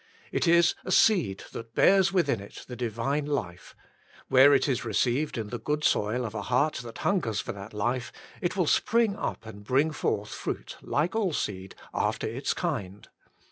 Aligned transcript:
It 0.31 0.47
is 0.47 0.73
a 0.83 0.91
seed 0.91 1.43
that 1.51 1.75
bears 1.75 2.11
within 2.11 2.39
it 2.39 2.65
the 2.67 2.75
Divine 2.75 3.27
life: 3.27 3.75
where 4.29 4.51
it 4.51 4.67
is 4.67 4.83
received 4.83 5.37
in 5.37 5.49
the 5.49 5.59
good 5.59 5.83
soil 5.83 6.25
of 6.25 6.33
a 6.33 6.41
heart 6.41 6.77
that 6.77 6.97
hun 6.97 7.21
gers 7.21 7.39
for 7.39 7.51
that 7.51 7.71
life, 7.71 8.11
it 8.41 8.57
will 8.57 8.65
spring 8.65 9.15
up 9.15 9.45
and 9.45 9.63
bring 9.63 9.91
forth 9.91 10.29
fruit, 10.33 10.75
like 10.81 11.15
all 11.15 11.33
seed," 11.33 11.75
after 12.09 12.25
its 12.25 12.55
kind.'' 12.55 13.09